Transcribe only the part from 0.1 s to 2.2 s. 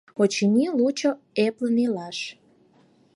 Очыни, лучо эплын илаш.